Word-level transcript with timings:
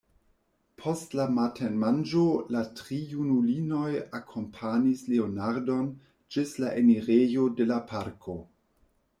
Post 0.83 1.11
la 1.17 1.25
matenmanĝo 1.33 2.23
la 2.55 2.63
tri 2.79 2.97
junulinoj 3.11 3.91
akompanis 4.21 5.05
Leonardon 5.13 5.93
ĝis 6.37 6.57
la 6.65 6.73
enirejo 6.83 7.47
de 7.61 7.73
la 7.75 7.79
parko. 7.95 8.41